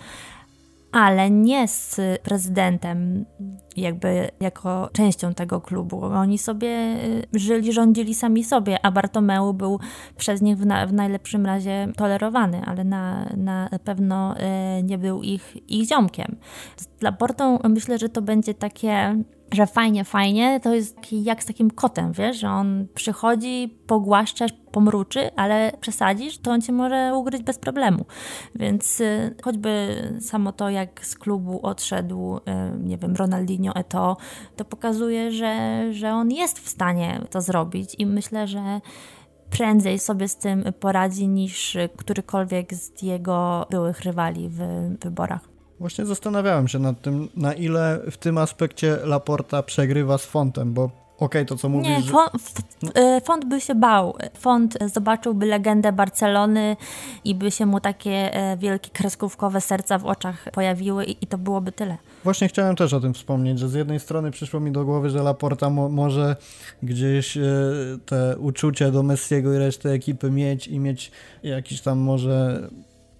[0.92, 3.26] ale nie z prezydentem,
[3.78, 6.04] jakby jako częścią tego klubu.
[6.04, 6.70] Oni sobie
[7.04, 9.80] y, żyli, rządzili sami sobie, a Bartomeu był
[10.18, 15.24] przez nich w, na, w najlepszym razie tolerowany, ale na, na pewno y, nie był
[15.24, 16.36] ich, ich ziomkiem.
[17.00, 21.72] Dla Portą myślę, że to będzie takie że fajnie, fajnie, to jest jak z takim
[21.72, 27.58] kotem, wiesz, że on przychodzi, pogłaszczasz, pomruczy, ale przesadzisz, to on cię może ugryźć bez
[27.58, 28.06] problemu.
[28.56, 32.42] Więc y, choćby samo to, jak z klubu odszedł, y,
[32.80, 34.18] nie wiem, Ronaldinho Eto,
[34.56, 38.82] to pokazuje, że, że on jest w stanie to zrobić i myślę, że
[39.50, 44.60] prędzej sobie z tym poradzi niż którykolwiek z jego byłych rywali w
[45.02, 45.59] wyborach.
[45.80, 50.84] Właśnie zastanawiałem się nad tym, na ile w tym aspekcie Laporta przegrywa z Fontem, bo
[50.84, 51.90] okej, okay, to co mówisz...
[51.90, 52.14] Nie, że...
[52.96, 54.16] E, font by się bał.
[54.34, 56.78] Font zobaczyłby legendę Barcelony
[57.24, 61.38] i by się mu takie e, wielkie kreskówkowe serca w oczach pojawiły i, i to
[61.38, 61.98] byłoby tyle.
[62.24, 65.24] Właśnie chciałem też o tym wspomnieć, że z jednej strony przyszło mi do głowy, że
[65.24, 66.36] Laporta mo może
[66.84, 67.42] gdzieś e,
[68.06, 71.12] te uczucie do Messiego i reszty ekipy mieć i mieć
[71.44, 72.70] jakiś tam może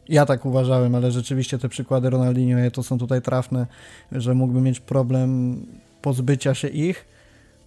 [0.10, 3.68] ja tak uważałem, ale rzeczywiście te przykłady Ronaldinho to są tutaj trafne,
[4.12, 5.56] że mógłby mieć problem
[6.02, 7.06] pozbycia się ich.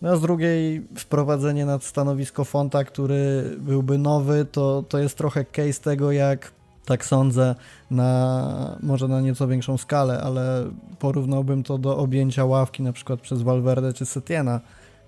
[0.03, 5.45] No a z drugiej wprowadzenie na stanowisko Fonta, który byłby nowy, to, to jest trochę
[5.45, 6.53] case tego, jak
[6.85, 7.55] tak sądzę,
[7.91, 10.65] na może na nieco większą skalę, ale
[10.99, 14.61] porównałbym to do objęcia ławki na przykład przez Valverde czy Setiena,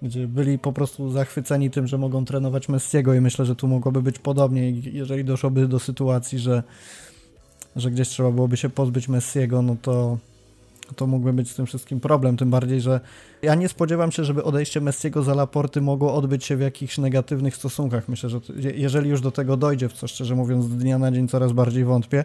[0.03, 4.03] gdzie byli po prostu zachwyceni tym, że mogą trenować Messiego i myślę, że tu mogłoby
[4.03, 6.63] być podobnie, jeżeli doszłoby do sytuacji, że
[7.77, 10.19] że gdzieś trzeba byłoby się pozbyć Messiego, no to,
[10.97, 13.01] to mógłby być z tym wszystkim problem, tym bardziej, że
[13.43, 17.57] ja nie spodziewam się, żeby odejście Messiego za Laporty mogło odbyć się w jakichś negatywnych
[17.57, 18.09] stosunkach.
[18.09, 18.41] Myślę, że
[18.75, 21.85] jeżeli już do tego dojdzie, w co szczerze mówiąc z dnia na dzień coraz bardziej
[21.85, 22.25] wątpię,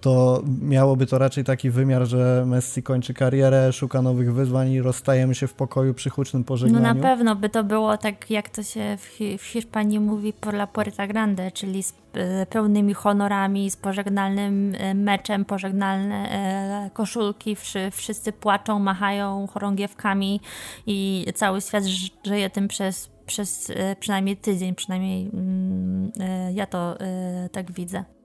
[0.00, 5.34] to miałoby to raczej taki wymiar, że Messi kończy karierę, szuka nowych wyzwań i rozstajemy
[5.34, 6.86] się w pokoju przy hucznym pożegnaniu.
[6.86, 10.54] No na pewno by to było tak, jak to się w, w Hiszpanii mówi por
[10.54, 17.56] la puerta grande, czyli z e, pełnymi honorami, z pożegnalnym e, meczem, pożegnalne e, koszulki,
[17.56, 20.40] wszy, wszyscy płaczą, machają chorągiewkami
[20.86, 21.84] i cały świat
[22.26, 26.12] żyje tym przez, przez przynajmniej tydzień, przynajmniej mm,
[26.54, 26.98] ja to
[27.52, 28.17] tak widzę.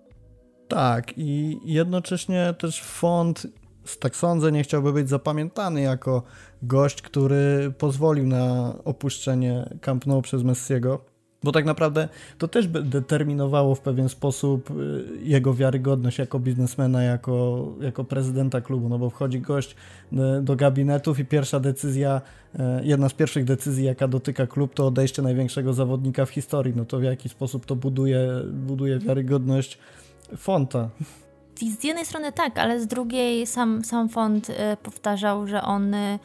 [0.73, 3.47] Tak, i jednocześnie też font,
[3.99, 6.23] tak sądzę, nie chciałby być zapamiętany jako
[6.63, 10.99] gość, który pozwolił na opuszczenie Camp Nou przez Messiego,
[11.43, 14.73] bo tak naprawdę to też by determinowało w pewien sposób y,
[15.23, 19.75] jego wiarygodność jako biznesmena, jako, jako prezydenta klubu, no bo wchodzi gość
[20.13, 22.21] y, do gabinetów i pierwsza decyzja,
[22.55, 26.85] y, jedna z pierwszych decyzji, jaka dotyka klub, to odejście największego zawodnika w historii, no
[26.85, 29.79] to w jaki sposób to buduje, buduje wiarygodność
[30.37, 30.89] Fonta.
[31.55, 36.19] Z jednej strony tak, ale z drugiej sam, sam font y, powtarzał, że on y,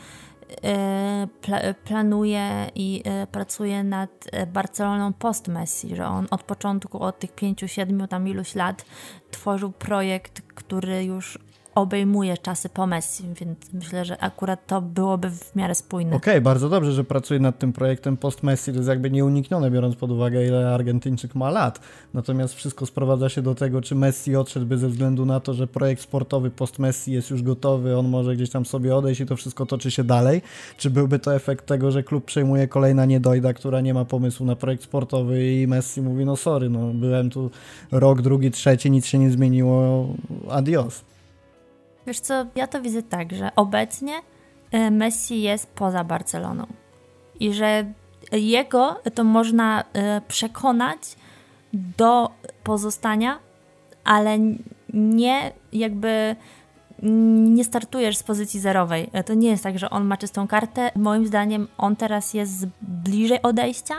[1.41, 4.11] pla, planuje i y, pracuje nad
[4.53, 8.85] Barceloną post Messi, że on od początku, od tych pięciu, siedmiu tam iluś lat
[9.31, 11.39] tworzył projekt, który już
[11.75, 16.17] obejmuje czasy po Messi, więc myślę, że akurat to byłoby w miarę spójne.
[16.17, 19.97] Okej, okay, bardzo dobrze, że pracuje nad tym projektem post-Messi, to jest jakby nieuniknione, biorąc
[19.97, 21.81] pod uwagę, ile Argentyńczyk ma lat.
[22.15, 26.03] Natomiast wszystko sprowadza się do tego, czy Messi odszedłby ze względu na to, że projekt
[26.03, 29.91] sportowy post-Messi jest już gotowy, on może gdzieś tam sobie odejść i to wszystko toczy
[29.91, 30.43] się dalej,
[30.77, 34.57] czy byłby to efekt tego, że klub przejmuje kolejna niedojda, która nie ma pomysłu na
[34.57, 37.51] projekt sportowy i Messi mówi, no sorry, no byłem tu
[37.93, 40.07] rok, drugi, trzeci, nic się nie zmieniło,
[40.51, 41.05] adios.
[42.09, 44.13] Wiesz co, ja to widzę tak, że obecnie
[44.71, 46.67] e, Messi jest poza Barceloną
[47.41, 47.85] i że
[48.33, 50.99] jego to można e, przekonać
[51.73, 52.31] do
[52.65, 53.39] pozostania,
[54.05, 54.39] ale
[54.95, 56.37] nie jakby
[57.03, 59.11] nie startujesz z pozycji zerowej.
[59.13, 60.91] E, to nie jest tak, że on ma czystą kartę.
[60.97, 63.95] Moim zdaniem on teraz jest bliżej odejścia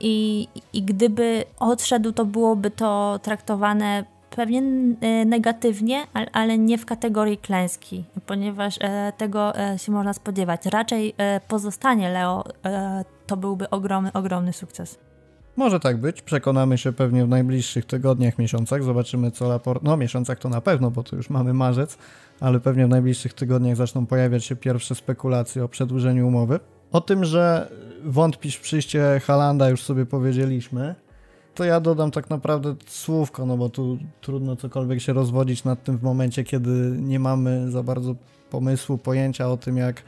[0.00, 4.04] i, i gdyby odszedł, to byłoby to traktowane
[4.36, 4.62] pewnie
[5.00, 10.66] e, negatywnie, ale nie w kategorii klęski, ponieważ e, tego e, się można spodziewać.
[10.66, 11.14] Raczej
[11.48, 12.44] pozostanie Leo
[13.26, 14.98] to byłby ogromny, ogromny sukces.
[15.56, 16.22] Może tak być.
[16.22, 18.82] Przekonamy się pewnie w najbliższych tygodniach, miesiącach.
[18.82, 19.82] Zobaczymy, co raport.
[19.82, 21.98] No, miesiącach to na pewno, bo to już mamy marzec,
[22.40, 26.60] ale pewnie w najbliższych tygodniach zaczną pojawiać się pierwsze spekulacje o przedłużeniu umowy.
[26.92, 27.70] O tym, że
[28.04, 30.94] wątpisz w przyjście Halanda, już sobie powiedzieliśmy
[31.56, 35.98] to ja dodam tak naprawdę słówko, no bo tu trudno cokolwiek się rozwodzić nad tym
[35.98, 38.14] w momencie, kiedy nie mamy za bardzo
[38.50, 40.02] pomysłu, pojęcia o tym, jak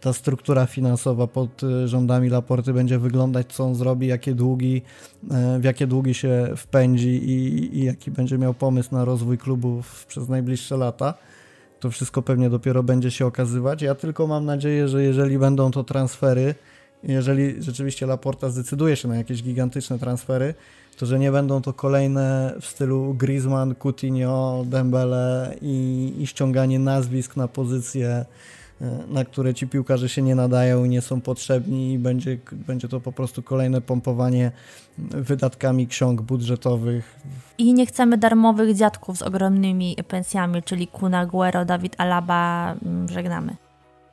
[0.00, 4.82] ta struktura finansowa pod y, rządami Laporty będzie wyglądać, co on zrobi, jakie długi,
[5.30, 10.06] e, w jakie długi się wpędzi i, i jaki będzie miał pomysł na rozwój klubów
[10.06, 11.14] przez najbliższe lata.
[11.80, 13.82] To wszystko pewnie dopiero będzie się okazywać.
[13.82, 16.54] Ja tylko mam nadzieję, że jeżeli będą to transfery,
[17.04, 20.54] jeżeli rzeczywiście Laporta zdecyduje się na jakieś gigantyczne transfery,
[20.96, 27.36] to że nie będą to kolejne w stylu Griezmann, Coutinho, Dembele i, i ściąganie nazwisk
[27.36, 28.24] na pozycje, e,
[29.08, 33.00] na które ci piłkarze się nie nadają i nie są potrzebni i będzie, będzie to
[33.00, 34.52] po prostu kolejne pompowanie
[34.98, 37.20] wydatkami ksiąg budżetowych.
[37.58, 43.56] I nie chcemy darmowych dziadków z ogromnymi pensjami, czyli Kuna Guero, Dawid Alaba, mm, żegnamy.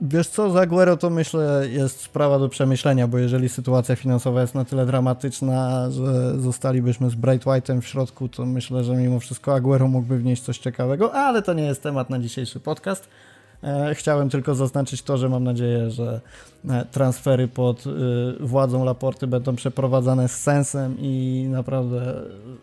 [0.02, 4.56] Wiesz co, za Aguero to myślę jest sprawa do przemyślenia, bo jeżeli sytuacja finansowa jest
[4.56, 9.56] na tyle dramatyczna, że zostalibyśmy z Bright White'em w środku, to myślę, że mimo wszystko
[9.56, 13.08] Aguero mógłby wnieść coś ciekawego, ale to nie jest temat na dzisiejszy podcast.
[13.64, 16.22] E, chciałem tylko zaznaczyć to, że mam nadzieję, że
[16.70, 17.90] e, transfery pod e,
[18.40, 22.14] władzą Laporty będą przeprowadzane z sensem i naprawdę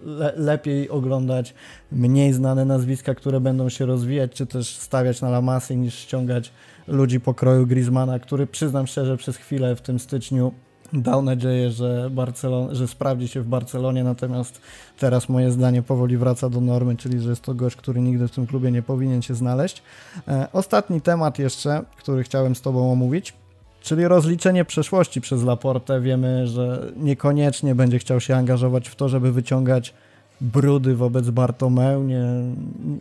[0.05, 1.55] le lepiej oglądać
[1.93, 6.53] mniej znane nazwiska, które będą się rozwijać, czy też stawiać na Lamasy niż ściągać
[6.89, 10.53] ludzi pokroju Griezmana, który przyznam szczerze przez chwilę w tym styczniu
[10.93, 14.61] dał nadzieję, że, Barcelon, że sprawdzi się w Barcelonie, natomiast
[14.99, 18.31] teraz moje zdanie powoli wraca do normy, czyli że jest to gość, który nigdy w
[18.31, 19.83] tym klubie nie powinien się znaleźć.
[20.29, 23.35] E, ostatni temat jeszcze, który chciałem z Tobą omówić,
[23.81, 26.01] czyli rozliczenie przeszłości przez Laportę.
[26.01, 29.95] Wiemy, że niekoniecznie będzie chciał się angażować w to, żeby wyciągać
[30.41, 32.25] brudy wobec Bartomeu, nie,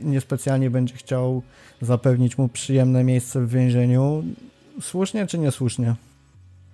[0.04, 1.42] niespecjalnie będzie chciał
[1.82, 4.24] zapewnić mu przyjemne miejsce w więzieniu.
[4.82, 5.96] Słusznie czy niesłusznie?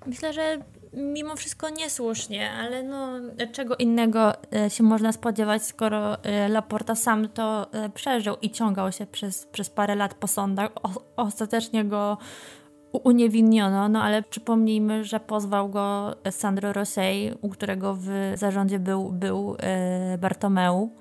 [0.06, 0.58] Myślę, że
[0.93, 3.19] mimo wszystko niesłusznie, ale no,
[3.52, 8.91] czego innego e, się można spodziewać, skoro e, Laporta sam to e, przeżył i ciągał
[8.91, 10.71] się przez, przez parę lat po sądach.
[10.84, 12.17] O, ostatecznie go
[12.92, 19.56] uniewinniono, no ale przypomnijmy, że pozwał go Sandro Rosej, u którego w zarządzie był, był
[20.20, 20.92] Bartomeu.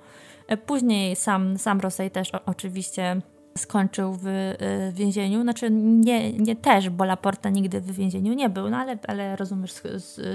[0.65, 3.21] Później sam, sam Rosej też oczywiście
[3.57, 4.57] skończył w y,
[4.93, 5.41] więzieniu.
[5.41, 9.73] Znaczy nie, nie też, bo Laporta nigdy w więzieniu nie był, no ale, ale rozumiesz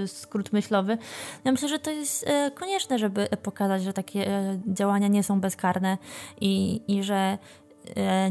[0.07, 0.97] skrót myślowy.
[1.43, 4.27] Ja myślę, że to jest konieczne, żeby pokazać, że takie
[4.67, 5.97] działania nie są bezkarne
[6.41, 7.66] i, i że E,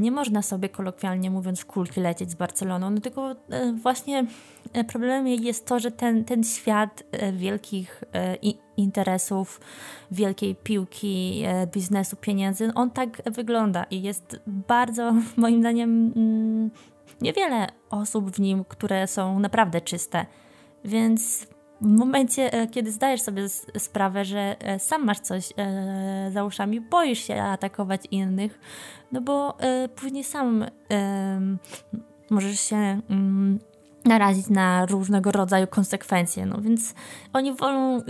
[0.01, 3.37] nie można sobie kolokwialnie mówiąc kulki lecieć z Barceloną, no tylko e,
[3.73, 4.27] właśnie
[4.73, 8.05] e, problemem jest to, że ten, ten świat wielkich
[8.77, 9.61] interesów,
[10.11, 16.71] wielkiej piłki, biznesu, pieniędzy, on tak wygląda i jest bardzo, moim zdaniem, mm,
[17.21, 20.27] niewiele osób w nim, które są naprawdę czyste.
[20.85, 21.47] Więc
[21.81, 25.53] w momencie, kiedy zdajesz sobie sprawę, że sam masz coś
[26.31, 28.59] za uszami, boisz się atakować innych,
[29.13, 31.41] no bo e, później sam e,
[32.31, 33.59] możesz się mm,
[34.05, 36.47] narazić na różnego rodzaju konsekwencje.
[36.47, 36.95] No więc
[37.33, 38.03] oni wolą e,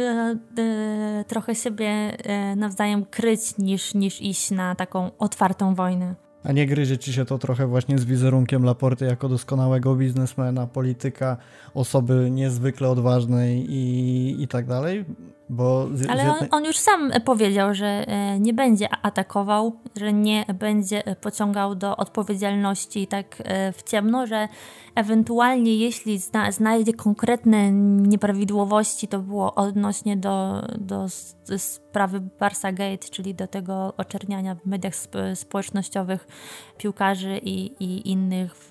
[0.59, 6.26] e, trochę siebie e, nawzajem kryć niż, niż iść na taką otwartą wojnę.
[6.47, 11.37] A nie gryzie ci się to trochę właśnie z wizerunkiem Laporty jako doskonałego biznesmena, polityka,
[11.75, 15.05] osoby niezwykle odważnej i, i tak dalej?
[15.49, 20.45] Bo z, Ale on, on, już sam powiedział, że e, nie będzie atakował, że nie
[20.55, 24.49] będzie pociągał do odpowiedzialności tak e, w ciemno, że
[24.95, 31.07] ewentualnie jeśli zna, znajdzie konkretne nieprawidłowości, to było odnośnie do, do
[31.59, 34.95] sprawy Barsa Gate, czyli do tego oczerniania w mediach
[35.35, 36.27] społecznościowych
[36.79, 38.68] piłkarzy i, i innych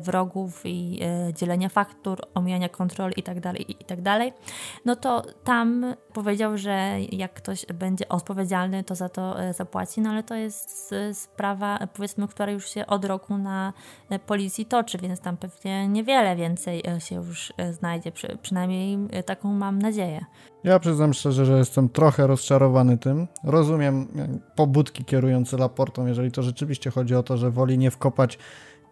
[0.00, 4.34] wrogów i e, dzielenia faktur, omijania kontroli itd., tak itd., tak
[4.84, 10.10] no to tam powiedział, że jak ktoś będzie odpowiedzialny, to za to e, zapłaci, no
[10.10, 13.72] ale to jest sprawa, powiedzmy, która już się od roku na
[14.10, 19.78] e, policji toczy, więc tam pewnie niewiele więcej się już znajdzie, przy, przynajmniej taką mam
[19.78, 20.24] nadzieję.
[20.64, 23.28] Ja przyznam szczerze, że jestem trochę rozczarowany tym.
[23.44, 24.08] Rozumiem
[24.56, 28.38] pobudki kierujące Laportą, jeżeli to rzeczywiście chodzi o to, że woli nie wkopać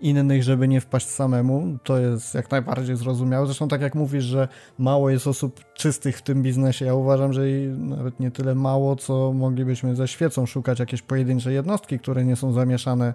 [0.01, 1.79] innych, żeby nie wpaść samemu.
[1.85, 3.47] To jest jak najbardziej zrozumiałe.
[3.47, 6.85] Zresztą tak jak mówisz, że mało jest osób czystych w tym biznesie.
[6.85, 7.43] Ja uważam, że
[7.77, 12.53] nawet nie tyle mało, co moglibyśmy ze świecą szukać jakieś pojedyncze jednostki, które nie są
[12.53, 13.15] zamieszane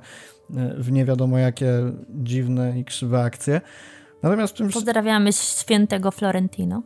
[0.56, 1.72] e, w nie wiadomo jakie
[2.10, 3.62] dziwne i krzywe akcje.
[4.24, 4.70] Natomiast tym...
[4.70, 6.84] Pozdrawiamy świętego Florentino.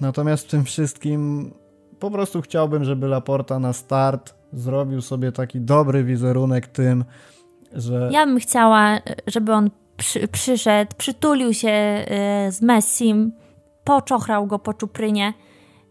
[0.00, 1.50] Natomiast w tym wszystkim
[1.98, 7.04] po prostu chciałbym, żeby Laporta na start zrobił sobie taki dobry wizerunek tym,
[7.74, 8.08] że.
[8.12, 12.04] Ja bym chciała, żeby on przy, przyszedł, przytulił się
[12.48, 13.32] y, z Messim,
[13.84, 15.32] poczochrał go po czuprynie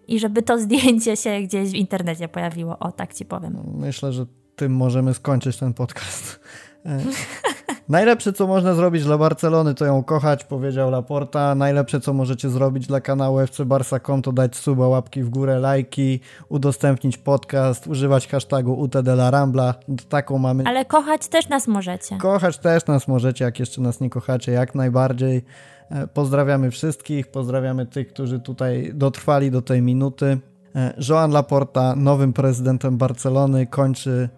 [0.08, 2.80] i żeby to zdjęcie się gdzieś w internecie pojawiło.
[2.80, 3.58] O, tak ci powiem.
[3.76, 4.26] Myślę, że
[4.56, 6.40] tym możemy skończyć ten podcast.
[7.90, 11.56] E, najlepsze, co można zrobić dla Barcelony, to ją kochać, powiedział Laporta.
[11.56, 16.20] Najlepsze, co możecie zrobić dla kanału FC Barsa.com, to dać suba, łapki w górę, lajki,
[16.50, 19.76] udostępnić podcast, używać hashtagu UTD La Rambla.
[20.10, 20.64] Taką mamy.
[20.68, 22.18] Ale kochać też nas możecie.
[22.18, 25.46] Kochać też nas możecie, jak jeszcze nas nie kochacie, jak najbardziej.
[25.90, 30.38] E, pozdrawiamy wszystkich, pozdrawiamy tych, którzy tutaj dotrwali do tej minuty.
[30.76, 34.30] E, Joan Laporta, nowym prezydentem Barcelony, kończy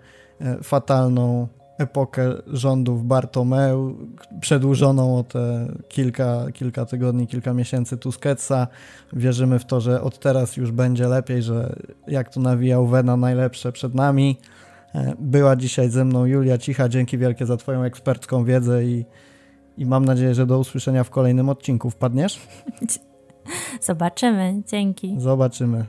[0.64, 1.48] fatalną
[1.78, 3.96] epokę rządów Bartomeu,
[4.42, 8.68] przedłużoną o te kilka, kilka tygodni, kilka miesięcy Tusquetsa.
[9.14, 11.76] Wierzymy w to, że od teraz już będzie lepiej, że
[12.08, 14.38] jak to nawijał Wena, najlepsze przed nami.
[14.96, 16.90] E, była dzisiaj ze mną Julia Cicha.
[16.90, 19.06] Dzięki wielkie za Twoją ekspercką wiedzę i,
[19.78, 21.90] i mam nadzieję, że do usłyszenia w kolejnym odcinku.
[21.90, 22.40] Wpadniesz?
[23.82, 24.62] Zobaczymy.
[24.68, 25.16] Dzięki.
[25.18, 25.86] Zobaczymy.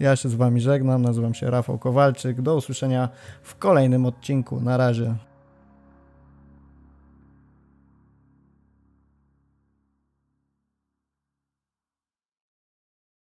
[0.00, 1.02] Ja się z Wami żegnam.
[1.02, 2.42] Nazywam się Rafał Kowalczyk.
[2.42, 3.08] Do usłyszenia
[3.42, 4.60] w kolejnym odcinku.
[4.60, 5.14] Na razie.